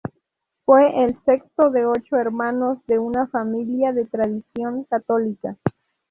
[0.65, 5.57] Fue el sexto de ocho hermanos de una familia de tradición católica.